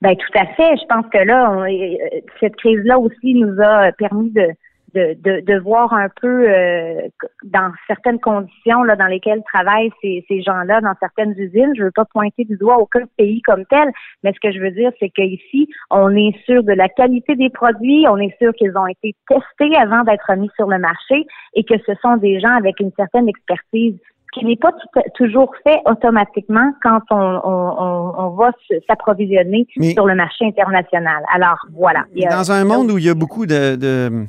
Ben 0.00 0.14
tout 0.16 0.38
à 0.38 0.46
fait. 0.46 0.76
Je 0.76 0.86
pense 0.86 1.06
que 1.12 1.18
là, 1.18 1.52
euh, 1.52 2.20
cette 2.40 2.56
crise-là 2.56 2.98
aussi 2.98 3.34
nous 3.34 3.60
a 3.60 3.90
permis 3.92 4.30
de, 4.30 4.48
de, 4.94 5.40
de, 5.40 5.58
voir 5.58 5.92
un 5.92 6.08
peu 6.20 6.48
euh, 6.48 7.00
dans 7.44 7.72
certaines 7.86 8.20
conditions 8.20 8.84
là, 8.84 8.96
dans 8.96 9.06
lesquelles 9.06 9.42
travaillent 9.52 9.90
ces, 10.00 10.24
ces 10.28 10.42
gens-là 10.42 10.80
dans 10.80 10.94
certaines 11.00 11.34
usines. 11.36 11.72
Je 11.76 11.84
veux 11.84 11.90
pas 11.90 12.04
pointer 12.06 12.44
du 12.44 12.56
doigt 12.56 12.78
aucun 12.78 13.04
pays 13.16 13.42
comme 13.42 13.64
tel, 13.66 13.90
mais 14.22 14.32
ce 14.32 14.40
que 14.40 14.52
je 14.52 14.60
veux 14.60 14.70
dire, 14.70 14.90
c'est 15.00 15.10
qu'ici, 15.10 15.68
on 15.90 16.14
est 16.14 16.36
sûr 16.44 16.62
de 16.62 16.72
la 16.72 16.88
qualité 16.88 17.34
des 17.34 17.50
produits, 17.50 18.06
on 18.08 18.18
est 18.18 18.36
sûr 18.38 18.52
qu'ils 18.54 18.76
ont 18.78 18.86
été 18.86 19.14
testés 19.28 19.76
avant 19.76 20.04
d'être 20.04 20.32
mis 20.36 20.50
sur 20.56 20.68
le 20.68 20.78
marché 20.78 21.26
et 21.54 21.64
que 21.64 21.74
ce 21.86 21.92
sont 22.00 22.16
des 22.16 22.40
gens 22.40 22.56
avec 22.56 22.78
une 22.80 22.92
certaine 22.96 23.28
expertise 23.28 23.98
qui 24.32 24.44
n'est 24.44 24.56
pas 24.56 24.72
toujours 25.14 25.52
fait 25.64 25.80
automatiquement 25.86 26.72
quand 26.82 27.00
on, 27.10 27.40
on, 27.44 28.14
on 28.18 28.30
va 28.30 28.50
s'approvisionner 28.88 29.66
sur 29.94 30.06
le 30.06 30.14
marché 30.14 30.44
international. 30.44 31.22
Alors, 31.32 31.58
voilà. 31.72 32.04
dans 32.30 32.52
un 32.52 32.64
monde 32.64 32.90
où 32.90 32.98
il 32.98 33.04
y 33.04 33.08
a 33.08 33.14
beaucoup 33.14 33.46
de, 33.46 33.76
de, 33.76 34.26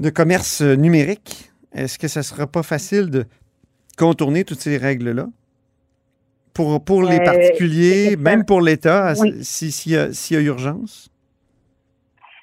de 0.00 0.10
commerce 0.10 0.62
numérique, 0.62 1.50
est-ce 1.74 1.98
que 1.98 2.08
ça 2.08 2.20
ne 2.20 2.24
sera 2.24 2.46
pas 2.46 2.62
facile 2.62 3.10
de 3.10 3.24
contourner 3.98 4.44
toutes 4.44 4.60
ces 4.60 4.76
règles-là? 4.76 5.26
Pour, 6.54 6.84
pour 6.84 7.02
les 7.04 7.20
euh, 7.20 7.24
particuliers, 7.24 8.16
même 8.16 8.44
pour 8.44 8.60
l'État, 8.60 9.14
s'il 9.14 9.92
y, 9.92 9.94
y, 9.94 10.36
a 10.36 10.40
urgence? 10.40 11.08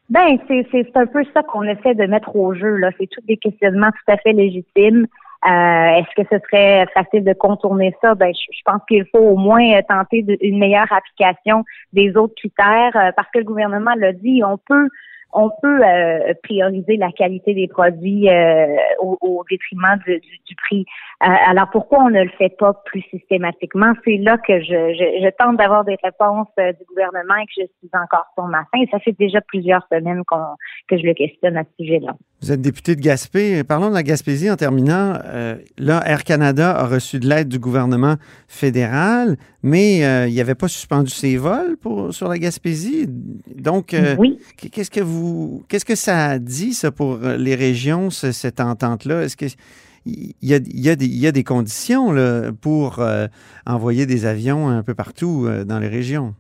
Ben, 0.10 0.38
c'est 0.48 0.96
un 0.96 1.06
peu 1.06 1.24
ça 1.34 1.44
qu'on 1.44 1.64
essaie 1.64 1.96
de 1.96 2.06
mettre 2.06 2.34
au 2.36 2.54
jeu. 2.54 2.78
là. 2.78 2.92
C'est 2.98 3.08
tous 3.08 3.26
des 3.26 3.36
questionnements 3.36 3.90
tout 3.92 4.12
à 4.12 4.18
fait 4.18 4.32
légitimes. 4.32 5.08
Euh, 5.46 6.00
est-ce 6.00 6.22
que 6.22 6.28
ce 6.32 6.40
serait 6.46 6.86
facile 6.94 7.24
de 7.24 7.34
contourner 7.34 7.96
ça? 8.02 8.16
Ben, 8.16 8.34
je, 8.34 8.62
pense 8.66 8.82
qu'il 8.88 9.06
faut 9.12 9.20
au 9.20 9.36
moins 9.36 9.82
tenter 9.84 10.26
une 10.42 10.58
meilleure 10.58 10.92
application 10.92 11.64
des 11.94 12.16
autres 12.18 12.34
critères 12.36 12.96
euh, 12.96 13.12
parce 13.16 13.30
que 13.32 13.40
le 13.40 13.46
gouvernement 13.46 13.94
l'a 13.96 14.14
dit, 14.14 14.42
on 14.44 14.58
peut 14.58 14.90
on 15.36 15.52
peut 15.62 15.82
euh, 15.84 16.34
prioriser 16.44 16.96
la 16.96 17.12
qualité 17.12 17.54
des 17.54 17.68
produits 17.68 18.30
euh, 18.30 18.76
au, 19.00 19.44
détriment 19.50 19.98
du, 20.08 20.56
prix. 20.56 20.86
Euh, 21.24 21.28
alors 21.48 21.70
pourquoi 21.72 22.06
on 22.06 22.10
ne 22.10 22.24
le 22.24 22.30
fait 22.38 22.56
pas 22.58 22.74
plus 22.86 23.02
systématiquement? 23.12 23.94
C'est 24.06 24.18
là 24.18 24.38
que 24.38 24.60
je, 24.62 24.94
je, 24.94 25.30
tente 25.38 25.58
d'avoir 25.58 25.84
des 25.84 25.98
réponses 26.02 26.48
du 26.58 26.86
gouvernement 26.86 27.36
et 27.36 27.46
que 27.46 27.52
je 27.58 27.66
suis 27.80 27.90
encore 27.94 28.26
sur 28.34 28.46
ma 28.46 28.64
fin. 28.72 28.84
Ça 28.92 29.00
fait 29.00 29.16
déjà 29.20 29.42
plusieurs 29.42 29.86
semaines 29.92 30.24
que 30.88 30.98
je 30.98 31.06
le 31.06 31.14
questionne 31.14 31.58
à 31.58 31.64
ce 31.64 31.84
sujet-là. 31.84 32.16
Vous 32.42 32.52
êtes 32.52 32.62
député 32.62 32.96
de 32.96 33.02
Gaspé. 33.02 33.64
Parlons 33.64 33.90
de 33.90 33.96
la 33.96 34.04
Gaspésie 34.04 34.52
en 34.52 34.56
terminant. 34.56 35.18
là, 35.78 36.04
Air 36.06 36.24
Canada 36.24 36.78
a 36.78 36.86
reçu 36.86 37.20
de 37.20 37.28
l'aide 37.28 37.48
du 37.48 37.60
gouvernement 37.60 38.18
fédéral, 38.48 39.38
mais 39.64 40.28
il 40.28 40.34
n'y 40.34 40.42
avait 40.42 40.54
pas 40.54 40.68
suspendu 40.68 41.10
ses 41.10 41.38
vols 41.38 41.78
pour, 41.78 42.14
sur 42.14 42.28
la 42.28 42.38
Gaspésie. 42.38 43.08
Donc, 43.56 43.96
oui. 44.20 44.38
qu'est-ce 44.58 44.92
que 44.92 45.02
vous 45.02 45.64
qu'est-ce 45.68 45.86
que 45.86 45.96
ça 45.96 46.40
dit, 46.40 46.74
ça, 46.74 46.92
pour 46.92 47.20
euh, 47.24 47.38
les 47.38 47.56
régions, 47.56 48.10
cette 48.10 48.60
entente-là? 48.60 49.24
Est-ce 49.24 49.38
que 49.38 49.46
il 50.08 50.36
y, 50.44 50.54
a, 50.54 50.60
y, 50.64 51.28
a 51.28 51.32
des, 51.32 51.44
conditions 51.44 52.14
pour 52.62 53.00
euh, 53.00 53.26
envoyer 53.66 54.06
des 54.06 54.28
avions 54.28 54.70
un 54.70 54.84
peu 54.84 54.94
partout 54.94 55.46
euh, 55.48 55.64
dans 55.64 55.80
les 55.80 55.88
régions? 55.88 56.36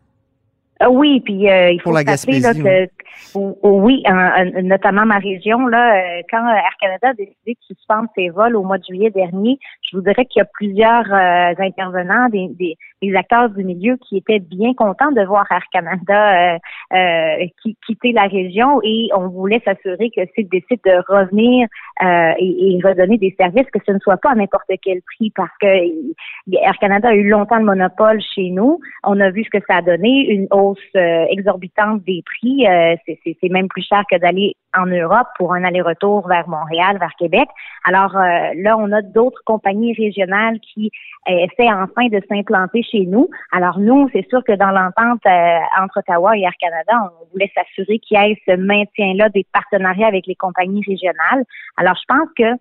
Ah 0.79 0.91
oui, 0.91 1.19
puis 1.21 1.45
il 1.45 1.79
faut 1.83 1.91
rappeler 1.91 2.15
que 2.15 2.61
oui, 2.61 2.87
notamment 3.35 5.05
ma 5.05 5.17
région, 5.17 5.67
là, 5.67 5.95
euh, 5.95 6.21
quand 6.29 6.47
Air 6.47 6.75
Canada 6.79 7.09
a 7.09 7.13
décidé 7.13 7.53
de 7.53 7.75
suspendre 7.75 8.09
ses 8.15 8.29
vols 8.29 8.55
au 8.55 8.63
mois 8.63 8.77
de 8.77 8.83
juillet 8.83 9.09
dernier, 9.09 9.59
je 9.81 9.97
vous 9.97 10.03
dirais 10.03 10.25
qu'il 10.25 10.39
y 10.39 10.41
a 10.41 10.47
plusieurs 10.53 11.11
euh, 11.11 11.53
intervenants, 11.59 12.29
des, 12.29 12.49
des, 12.49 13.15
acteurs 13.15 13.49
du 13.51 13.63
milieu 13.63 13.97
qui 13.97 14.17
étaient 14.17 14.39
bien 14.39 14.73
contents 14.73 15.11
de 15.11 15.23
voir 15.23 15.45
Air 15.51 15.63
Canada 15.71 16.57
euh, 16.91 17.45
quitter 17.85 18.11
la 18.11 18.23
région 18.23 18.79
et 18.83 19.09
on 19.15 19.27
voulait 19.27 19.61
s'assurer 19.63 20.09
que 20.09 20.21
s'ils 20.33 20.49
décident 20.49 20.81
de 20.83 21.03
revenir 21.07 21.67
et, 22.01 22.79
redonner 22.83 23.19
des 23.19 23.35
services, 23.39 23.69
que 23.71 23.79
ce 23.85 23.91
ne 23.91 23.99
soit 23.99 24.17
pas 24.17 24.31
à 24.31 24.35
n'importe 24.35 24.71
quel 24.81 25.01
prix 25.03 25.31
parce 25.35 25.55
que 25.61 25.67
Air 25.67 26.77
Canada 26.81 27.09
a 27.09 27.13
eu 27.13 27.29
longtemps 27.29 27.57
le 27.57 27.65
monopole 27.65 28.19
chez 28.33 28.49
nous. 28.49 28.79
On 29.03 29.19
a 29.19 29.29
vu 29.29 29.43
ce 29.43 29.51
que 29.51 29.63
ça 29.67 29.77
a 29.77 29.81
donné, 29.83 30.25
une 30.27 30.47
hausse 30.49 30.79
exorbitante 30.95 32.03
des 32.05 32.23
prix 32.25 32.65
c'est 33.07 33.49
même 33.49 33.67
plus 33.67 33.83
cher 33.83 34.03
que 34.09 34.17
d'aller 34.17 34.55
en 34.77 34.85
Europe 34.85 35.27
pour 35.37 35.53
un 35.53 35.63
aller-retour 35.63 36.27
vers 36.27 36.47
Montréal, 36.47 36.97
vers 36.99 37.13
Québec. 37.17 37.47
Alors 37.83 38.15
euh, 38.15 38.51
là, 38.55 38.77
on 38.77 38.91
a 38.91 39.01
d'autres 39.01 39.41
compagnies 39.45 39.93
régionales 39.93 40.59
qui 40.59 40.91
euh, 41.29 41.31
essaient 41.31 41.71
enfin 41.71 42.07
de 42.07 42.21
s'implanter 42.29 42.83
chez 42.83 43.05
nous. 43.05 43.29
Alors 43.51 43.79
nous, 43.79 44.09
c'est 44.13 44.27
sûr 44.29 44.43
que 44.43 44.53
dans 44.53 44.71
l'entente 44.71 45.21
euh, 45.25 45.59
entre 45.81 45.99
Ottawa 45.99 46.37
et 46.37 46.41
Air 46.41 46.53
Canada, 46.59 47.11
on 47.21 47.31
voulait 47.31 47.51
s'assurer 47.55 47.99
qu'il 47.99 48.17
y 48.17 48.31
ait 48.31 48.37
ce 48.47 48.55
maintien-là 48.55 49.29
des 49.29 49.45
partenariats 49.51 50.07
avec 50.07 50.27
les 50.27 50.35
compagnies 50.35 50.83
régionales. 50.87 51.45
Alors 51.77 51.95
je 51.95 52.03
pense 52.07 52.29
que 52.37 52.57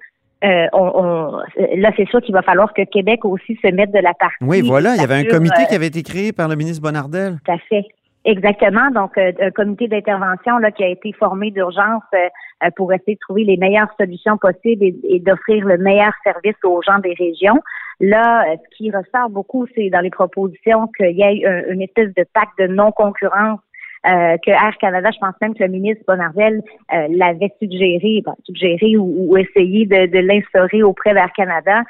on, 0.74 1.38
là, 1.76 1.90
c'est 1.96 2.06
sûr 2.10 2.20
qu'il 2.20 2.34
va 2.34 2.42
falloir 2.42 2.74
que 2.74 2.82
Québec 2.82 3.24
aussi 3.24 3.58
se 3.64 3.72
mette 3.72 3.92
de 3.92 3.98
la 3.98 4.12
partie. 4.12 4.36
Oui, 4.42 4.60
voilà, 4.60 4.94
il 4.94 5.00
y 5.00 5.04
avait 5.04 5.14
un 5.14 5.24
comité 5.24 5.64
qui 5.70 5.74
avait 5.74 5.86
été 5.86 6.02
créé 6.02 6.32
par 6.32 6.48
le 6.48 6.54
ministre 6.54 6.82
Bonardel. 6.82 7.38
Tout 7.46 7.52
à 7.52 7.56
fait. 7.56 7.86
Exactement. 8.24 8.90
Donc, 8.90 9.18
euh, 9.18 9.32
un 9.38 9.50
comité 9.50 9.86
d'intervention 9.86 10.56
là 10.58 10.70
qui 10.70 10.82
a 10.82 10.88
été 10.88 11.12
formé 11.12 11.50
d'urgence 11.50 12.02
euh, 12.14 12.70
pour 12.74 12.92
essayer 12.92 13.14
de 13.14 13.20
trouver 13.20 13.44
les 13.44 13.58
meilleures 13.58 13.92
solutions 14.00 14.38
possibles 14.38 14.82
et, 15.04 15.20
d'offrir 15.20 15.66
le 15.66 15.76
meilleur 15.76 16.12
service 16.24 16.56
aux 16.64 16.80
gens 16.80 16.98
des 17.00 17.14
régions. 17.14 17.60
Là, 18.00 18.44
euh, 18.44 18.56
ce 18.56 18.76
qui 18.76 18.90
ressort 18.90 19.28
beaucoup, 19.28 19.66
c'est 19.74 19.90
dans 19.90 20.00
les 20.00 20.10
propositions 20.10 20.88
qu'il 20.96 21.16
y 21.16 21.22
ait 21.22 21.44
une 21.68 21.82
espèce 21.82 22.14
de 22.14 22.24
pacte 22.32 22.58
de 22.58 22.66
non-concurrence 22.66 23.60
que 24.04 24.50
Air 24.50 24.76
Canada, 24.78 25.10
je 25.14 25.18
pense 25.18 25.34
même 25.40 25.54
que 25.54 25.62
le 25.62 25.70
ministre 25.70 26.04
Bonardel 26.06 26.60
l'avait 27.08 27.50
suggéré, 27.58 28.22
suggéré 28.44 28.98
ou, 28.98 29.34
essayé 29.38 29.86
de, 29.86 30.04
de 30.04 30.18
l'instaurer 30.18 30.82
auprès 30.82 31.14
d'Air 31.14 31.32
Canada. 31.32 31.80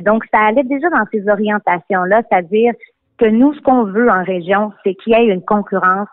donc, 0.00 0.24
ça 0.34 0.40
allait 0.40 0.64
déjà 0.64 0.90
dans 0.90 1.04
ces 1.12 1.28
orientations-là, 1.28 2.22
c'est-à-dire 2.28 2.72
que 3.22 3.28
nous, 3.28 3.54
ce 3.54 3.60
qu'on 3.60 3.84
veut 3.84 4.10
en 4.10 4.24
région, 4.24 4.72
c'est 4.82 4.94
qu'il 4.96 5.12
y 5.12 5.16
ait 5.16 5.26
une 5.26 5.44
concurrence 5.44 6.08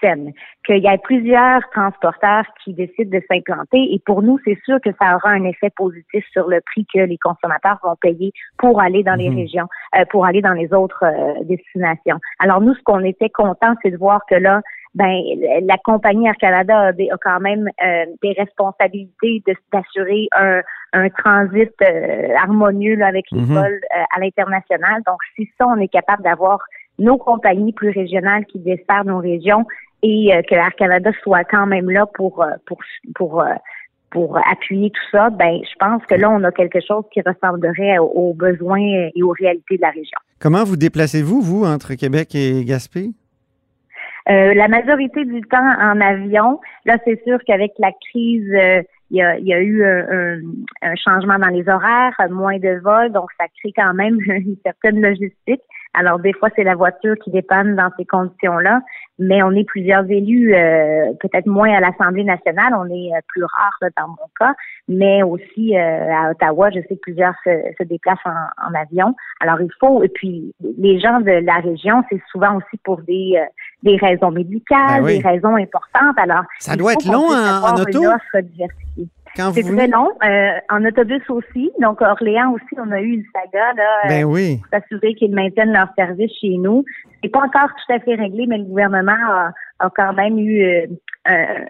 saine, 0.00 0.32
qu'il 0.66 0.78
y 0.78 0.88
ait 0.88 0.98
plusieurs 0.98 1.60
transporteurs 1.70 2.44
qui 2.64 2.74
décident 2.74 3.16
de 3.16 3.22
s'implanter. 3.30 3.94
Et 3.94 4.02
pour 4.04 4.22
nous, 4.22 4.38
c'est 4.44 4.58
sûr 4.64 4.80
que 4.84 4.90
ça 5.00 5.14
aura 5.14 5.30
un 5.30 5.44
effet 5.44 5.70
positif 5.76 6.24
sur 6.32 6.48
le 6.48 6.60
prix 6.60 6.84
que 6.92 6.98
les 6.98 7.16
consommateurs 7.16 7.78
vont 7.84 7.94
payer 8.00 8.32
pour 8.58 8.80
aller 8.80 9.04
dans 9.04 9.14
les 9.14 9.30
mhm. 9.30 9.36
régions, 9.36 9.68
euh, 9.96 10.04
pour 10.10 10.26
aller 10.26 10.42
dans 10.42 10.52
les 10.52 10.72
autres 10.72 11.04
euh, 11.04 11.44
destinations. 11.44 12.18
Alors 12.40 12.60
nous, 12.60 12.74
ce 12.74 12.82
qu'on 12.82 13.04
était 13.04 13.30
content, 13.30 13.74
c'est 13.82 13.92
de 13.92 13.96
voir 13.96 14.22
que 14.28 14.34
là, 14.34 14.60
ben 14.94 15.22
la 15.62 15.76
compagnie 15.78 16.26
Air 16.26 16.36
Canada 16.40 16.88
a, 16.88 17.16
quand 17.22 17.40
même 17.40 17.68
euh, 17.84 18.06
des 18.22 18.32
responsabilités 18.32 19.42
d'assurer 19.72 20.28
un, 20.36 20.60
un 20.92 21.08
transit 21.10 21.72
euh, 21.82 22.34
harmonieux 22.36 23.00
avec 23.02 23.26
les 23.30 23.40
mhm. 23.40 23.54
vols 23.54 23.80
euh, 23.96 24.02
à 24.16 24.20
l'international. 24.20 25.02
Donc, 25.06 25.18
si 25.36 25.48
ça, 25.58 25.66
on 25.66 25.78
est 25.78 25.88
capable 25.88 26.22
d'avoir 26.22 26.58
nos 26.98 27.16
compagnies 27.16 27.72
plus 27.72 27.90
régionales 27.90 28.44
qui 28.46 28.58
desservent 28.58 29.06
nos 29.06 29.20
régions 29.20 29.64
et 30.02 30.30
que 30.48 30.54
Air 30.54 30.74
Canada 30.76 31.10
soit 31.22 31.44
quand 31.44 31.66
même 31.66 31.90
là 31.90 32.06
pour 32.06 32.44
pour 32.66 32.78
pour 33.14 33.44
pour 34.10 34.38
appuyer 34.50 34.90
tout 34.90 35.16
ça, 35.16 35.30
ben 35.30 35.60
je 35.62 35.76
pense 35.78 36.04
que 36.06 36.14
là 36.14 36.30
on 36.30 36.42
a 36.42 36.50
quelque 36.50 36.80
chose 36.80 37.04
qui 37.12 37.20
ressemblerait 37.20 37.98
aux 37.98 38.32
besoins 38.34 39.10
et 39.14 39.22
aux 39.22 39.32
réalités 39.38 39.76
de 39.76 39.82
la 39.82 39.90
région. 39.90 40.18
Comment 40.40 40.64
vous 40.64 40.76
déplacez-vous 40.76 41.40
vous 41.40 41.64
entre 41.64 41.94
Québec 41.94 42.34
et 42.34 42.64
Gaspé? 42.64 43.10
Euh, 44.30 44.54
la 44.54 44.68
majorité 44.68 45.24
du 45.24 45.40
temps 45.42 45.58
en 45.58 46.00
avion. 46.00 46.60
Là, 46.84 46.98
c'est 47.04 47.22
sûr 47.24 47.38
qu'avec 47.46 47.72
la 47.78 47.92
crise, 48.10 48.50
euh, 48.54 48.82
il, 49.10 49.18
y 49.18 49.22
a, 49.22 49.38
y 49.38 49.54
a, 49.54 49.60
eu 49.60 49.84
un, 49.84 50.94
changement 50.96 51.38
dans 51.38 51.48
les 51.48 51.66
horaires, 51.68 52.14
moins 52.30 52.58
de 52.58 52.78
vols, 52.82 53.10
donc 53.12 53.30
ça 53.40 53.46
crée 53.58 53.72
quand 53.74 53.94
même 53.94 54.18
une 54.26 54.56
certaine 54.64 55.00
logistique. 55.00 55.62
Alors, 55.94 56.18
des 56.18 56.32
fois, 56.32 56.48
c'est 56.54 56.64
la 56.64 56.74
voiture 56.74 57.14
qui 57.22 57.30
dépanne 57.30 57.76
dans 57.76 57.90
ces 57.96 58.04
conditions-là, 58.04 58.80
mais 59.18 59.42
on 59.42 59.50
est 59.52 59.64
plusieurs 59.64 60.08
élus, 60.10 60.54
euh, 60.54 61.12
peut-être 61.20 61.46
moins 61.46 61.72
à 61.72 61.80
l'Assemblée 61.80 62.24
nationale, 62.24 62.72
on 62.78 62.86
est 62.86 63.12
euh, 63.14 63.20
plus 63.26 63.42
rare 63.44 63.90
dans 63.96 64.08
mon 64.08 64.28
cas, 64.38 64.54
mais 64.86 65.22
aussi 65.22 65.76
euh, 65.76 66.12
à 66.12 66.30
Ottawa, 66.30 66.70
je 66.70 66.80
sais 66.80 66.96
que 66.96 67.00
plusieurs 67.00 67.34
se, 67.44 67.82
déplacent 67.84 68.18
en, 68.26 68.74
avion. 68.74 69.14
Alors, 69.40 69.60
il 69.60 69.70
faut, 69.80 70.02
et 70.02 70.08
puis 70.08 70.54
les 70.78 71.00
gens 71.00 71.20
de 71.20 71.44
la 71.44 71.56
région, 71.56 72.04
c'est 72.10 72.20
souvent 72.30 72.56
aussi 72.56 72.76
pour 72.84 73.00
des 73.02 73.42
des 73.84 73.96
raisons 73.96 74.32
médicales, 74.32 75.04
ben 75.04 75.20
des 75.20 75.28
raisons 75.28 75.54
importantes. 75.54 76.18
Alors, 76.18 76.42
ça 76.58 76.74
doit 76.74 76.94
être 76.94 77.06
long 77.06 77.28
en, 77.28 77.62
en 77.62 77.80
auto. 77.80 78.02
C'est 79.52 79.62
très 79.62 79.86
long. 79.86 80.10
Euh, 80.24 80.50
en 80.70 80.84
autobus 80.84 81.22
aussi. 81.28 81.70
Donc, 81.80 82.00
Orléans 82.00 82.52
aussi, 82.52 82.74
on 82.76 82.90
a 82.90 83.00
eu 83.00 83.12
une 83.12 83.24
saga 83.32 83.72
là, 83.74 84.08
ben 84.08 84.24
oui. 84.24 84.58
pour 84.58 84.66
s'assurer 84.70 85.14
qu'ils 85.14 85.34
maintiennent 85.34 85.72
leur 85.72 85.88
service 85.96 86.32
chez 86.40 86.56
nous. 86.58 86.84
C'est 87.22 87.30
pas 87.30 87.40
encore 87.40 87.68
tout 87.68 87.92
à 87.92 88.00
fait 88.00 88.16
réglé, 88.16 88.46
mais 88.48 88.58
le 88.58 88.64
gouvernement 88.64 89.12
a, 89.12 89.90
quand 89.94 90.12
même 90.14 90.38
eu 90.38 90.64
euh, 90.64 90.86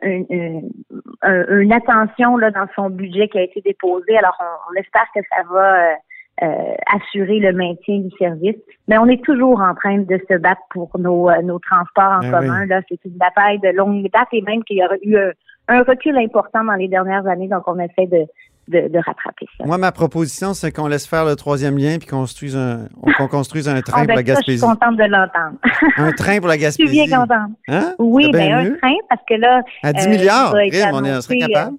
une, 0.02 1.72
attention 1.72 2.38
là, 2.38 2.50
dans 2.50 2.66
son 2.74 2.88
budget 2.88 3.28
qui 3.28 3.38
a 3.38 3.42
été 3.42 3.60
déposé. 3.60 4.16
Alors, 4.16 4.36
on, 4.70 4.74
espère 4.80 5.06
que 5.14 5.20
ça 5.30 5.42
va 5.50 5.94
euh, 6.42 6.74
assurer 6.94 7.38
le 7.38 7.52
maintien 7.52 7.98
du 7.98 8.10
service. 8.18 8.56
Mais 8.88 8.96
on 8.96 9.06
est 9.06 9.22
toujours 9.22 9.60
en 9.60 9.74
train 9.74 9.98
de 9.98 10.20
se 10.30 10.38
battre 10.38 10.62
pour 10.70 10.90
nos, 10.98 11.30
nos 11.42 11.58
transports 11.58 12.18
en 12.18 12.20
ben 12.20 12.30
commun. 12.30 12.66
Là, 12.66 12.80
c'est 12.88 13.04
une 13.04 13.18
bataille 13.18 13.58
de 13.58 13.68
longue 13.76 14.08
date 14.10 14.28
et 14.32 14.40
même 14.42 14.64
qu'il 14.64 14.78
y 14.78 14.84
aura 14.84 14.96
eu 15.02 15.16
un 15.16 15.32
recul 15.68 16.16
important 16.16 16.64
dans 16.64 16.74
les 16.74 16.88
dernières 16.88 17.26
années, 17.26 17.48
donc 17.48 17.62
on 17.66 17.78
essaie 17.78 18.06
de, 18.06 18.26
de, 18.68 18.98
rattraper 18.98 19.46
ça. 19.56 19.64
Moi, 19.64 19.78
ma 19.78 19.92
proposition, 19.92 20.54
c'est 20.54 20.72
qu'on 20.72 20.86
laisse 20.86 21.06
faire 21.06 21.24
le 21.24 21.36
troisième 21.36 21.78
lien 21.78 21.98
puis 21.98 22.06
qu'on 22.06 22.20
construise 22.20 22.56
un, 22.56 22.88
qu'on 23.16 23.28
construise 23.28 23.68
un 23.68 23.80
train 23.80 24.02
ah, 24.02 24.06
pour 24.06 24.16
la 24.16 24.22
Gaspésie. 24.22 24.58
je 24.58 24.64
suis 24.64 24.66
contente 24.66 24.96
de 24.96 25.04
l'entendre. 25.04 25.58
un 25.96 26.12
train 26.12 26.38
pour 26.38 26.48
la 26.48 26.58
Gaspésie. 26.58 26.88
Je 26.94 27.00
suis 27.00 27.06
bien 27.06 27.18
contente. 27.18 27.52
Hein? 27.68 27.94
Oui, 27.98 28.30
bien 28.30 28.58
un 28.58 28.70
train, 28.76 28.94
parce 29.08 29.22
que 29.28 29.34
là. 29.34 29.62
À 29.82 29.92
10 29.92 30.08
milliards, 30.08 30.54
euh, 30.54 30.60
on, 30.92 31.04
est, 31.04 31.20
serait 31.22 31.38
capable. 31.38 31.76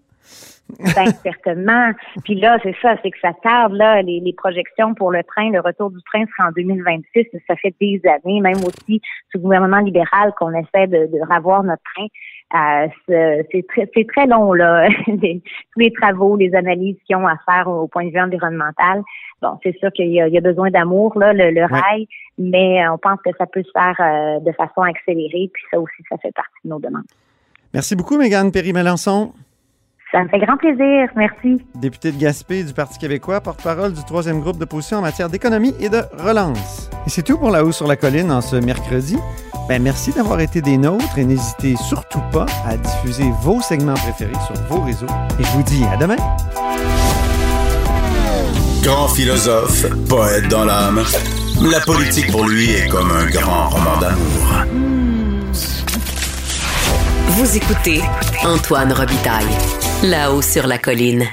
ben, 0.79 1.12
certainement. 1.24 1.91
Puis 2.24 2.36
là, 2.36 2.58
c'est 2.63 2.75
ça, 2.81 2.96
c'est 3.03 3.12
que 3.12 3.19
ça 3.22 3.31
tarde, 3.43 3.74
là, 3.74 4.01
les, 4.01 4.19
les, 4.19 4.34
projections 4.34 4.93
pour 4.93 5.12
le 5.12 5.24
train, 5.24 5.51
le 5.51 5.60
retour 5.60 5.91
du 5.91 6.01
train 6.03 6.24
sera 6.25 6.50
en 6.50 6.51
2026. 6.51 7.25
Ça 7.48 7.55
fait 7.55 7.75
des 7.79 8.01
années, 8.05 8.41
même 8.41 8.58
aussi 8.65 9.01
sous 9.31 9.38
le 9.38 9.41
gouvernement 9.41 9.79
libéral, 9.79 10.34
qu'on 10.38 10.53
essaie 10.53 10.88
de, 10.88 11.08
de 11.08 11.34
revoir 11.34 11.63
notre 11.63 11.84
train. 11.96 12.08
Euh, 12.56 12.88
c'est 13.51 14.08
très, 14.08 14.25
long 14.25 14.53
là, 14.53 14.88
tous 15.06 15.79
les 15.79 15.94
travaux, 15.94 16.36
les 16.36 16.56
analyses 16.56 16.98
qu'ils 17.06 17.15
ont 17.15 17.27
à 17.27 17.38
faire 17.46 17.68
au, 17.68 17.88
point 17.88 18.06
de 18.06 18.12
vue 18.12 18.20
environnemental. 18.20 19.03
Bon, 19.41 19.60
c'est 19.63 19.77
sûr 19.77 19.91
qu'il 19.94 20.12
y, 20.12 20.20
a, 20.20 20.41
besoin 20.41 20.72
d'amour 20.72 21.18
là, 21.18 21.32
le, 21.34 21.65
rail, 21.65 22.08
mais 22.38 22.88
on 22.89 22.98
pense 22.98 23.20
que 23.24 23.29
ça 23.38 23.46
peut 23.46 23.63
se 23.63 23.72
faire 23.72 23.96
euh, 24.00 24.39
de 24.39 24.51
façon 24.53 24.82
accélérée, 24.82 25.50
puis 25.53 25.63
ça 25.72 25.79
aussi, 25.79 26.03
ça 26.10 26.18
fait 26.18 26.34
partie 26.34 26.60
de 26.65 26.70
nos 26.70 26.79
demandes. 26.79 27.03
Merci 27.74 27.96
beaucoup, 27.96 28.18
Mégane 28.18 28.51
Perry-Melançon. 28.51 29.32
Ça 30.12 30.24
me 30.24 30.27
fait 30.27 30.39
grand 30.39 30.58
plaisir. 30.58 31.08
Merci. 31.15 31.63
Député 31.75 32.12
de 32.12 32.18
Gaspé 32.18 32.63
du 32.63 32.74
Parti 32.74 32.98
québécois, 32.98 33.41
porte-parole 33.41 33.94
du 33.94 34.03
troisième 34.06 34.39
groupe 34.39 34.58
d'opposition 34.58 34.98
en 34.98 35.01
matière 35.01 35.29
d'économie 35.29 35.75
et 35.79 35.89
de 35.89 36.01
relance. 36.18 36.88
Et 37.06 37.10
c'est 37.10 37.24
tout 37.24 37.38
pour 37.38 37.51
La 37.51 37.63
Haut 37.63 37.72
sur 37.72 37.88
la 37.88 37.96
Colline 37.96 38.32
en 38.32 38.41
ce 38.41 38.56
mercredi. 38.56 39.18
Ben, 39.68 39.82
merci 39.82 40.12
d'avoir 40.12 40.39
été 40.39 40.62
des 40.62 40.77
nôtres 40.77 41.18
et 41.18 41.25
n'hésitez 41.25 41.75
surtout 41.88 42.22
pas 42.32 42.46
à 42.65 42.75
diffuser 42.75 43.32
vos 43.41 43.62
segments 43.62 43.94
préférés 43.94 44.34
sur 44.48 44.56
vos 44.68 44.82
réseaux. 44.82 45.06
Et 45.39 45.44
je 45.44 45.50
vous 45.51 45.63
dis 45.63 45.84
à 45.91 45.98
demain. 45.98 46.18
Grand 48.82 49.08
philosophe, 49.10 49.86
poète 50.08 50.48
dans 50.48 50.65
l'âme, 50.65 51.03
la 51.62 51.79
politique 51.82 52.32
pour 52.32 52.48
lui 52.48 52.72
est 52.72 52.88
comme 52.88 53.12
un 53.12 53.25
grand 53.27 53.70
roman 53.70 53.98
d'amour. 54.00 54.65
Vous 57.27 57.58
écoutez 57.58 58.01
Antoine 58.44 58.91
Robitaille, 58.91 59.46
là-haut 60.03 60.41
sur 60.41 60.65
la 60.65 60.77
colline. 60.77 61.25